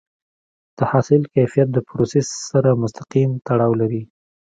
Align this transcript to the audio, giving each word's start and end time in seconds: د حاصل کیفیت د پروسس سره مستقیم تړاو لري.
د 0.77 0.79
حاصل 0.91 1.21
کیفیت 1.33 1.67
د 1.73 1.77
پروسس 1.89 2.27
سره 2.51 2.69
مستقیم 2.81 3.31
تړاو 3.47 3.71
لري. 3.81 4.01